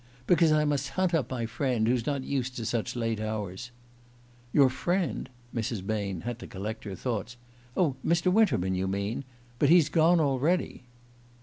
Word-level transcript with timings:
"Because 0.25 0.51
I 0.51 0.65
must 0.65 0.89
hunt 0.97 1.13
up 1.13 1.29
my 1.29 1.45
friend, 1.45 1.87
who's 1.87 2.07
not 2.07 2.23
used 2.23 2.55
to 2.55 2.65
such 2.65 2.95
late 2.95 3.19
hours." 3.19 3.69
"Your 4.51 4.67
friend?" 4.67 5.29
Mrs. 5.53 5.85
Bain 5.85 6.21
had 6.21 6.39
to 6.39 6.47
collect 6.47 6.85
her 6.85 6.95
thoughts. 6.95 7.37
"Oh, 7.77 7.95
Mr. 8.03 8.33
Winterman, 8.33 8.73
you 8.73 8.87
mean? 8.87 9.25
But 9.59 9.69
he's 9.69 9.89
gone 9.89 10.19
already." 10.19 10.85